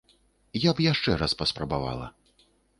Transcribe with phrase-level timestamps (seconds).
[0.63, 2.11] Я б яшчэ раз паспрабавала.